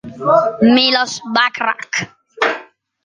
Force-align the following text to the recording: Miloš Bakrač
Miloš 0.75 1.13
Bakrač 1.33 1.89